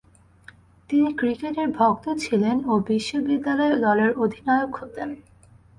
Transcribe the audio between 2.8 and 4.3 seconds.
বিশ্ববিদ্যালয় দলের